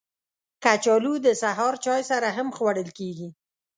[0.63, 3.29] کچالو د سهار چای سره هم خوړل کېږي